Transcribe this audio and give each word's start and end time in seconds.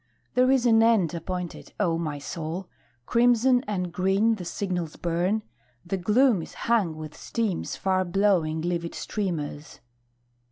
There 0.33 0.49
is 0.49 0.65
an 0.65 0.81
end 0.81 1.13
appointed, 1.13 1.73
O 1.79 1.95
my 1.95 2.17
soul! 2.17 2.67
Crimson 3.05 3.63
and 3.67 3.93
green 3.93 4.33
the 4.33 4.45
signals 4.45 4.95
burn; 4.95 5.43
the 5.85 5.95
gloom 5.97 6.41
Is 6.41 6.55
hung 6.55 6.95
with 6.95 7.15
steam's 7.15 7.75
far 7.75 8.03
blowing 8.03 8.61
livid 8.61 8.95
streamers. 8.95 9.79